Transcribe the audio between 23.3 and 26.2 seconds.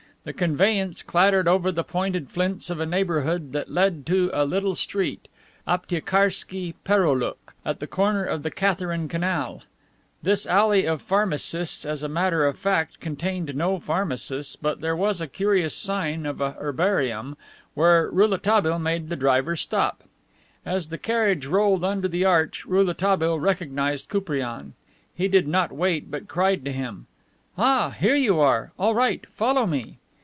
recognized Koupriane. He did not wait,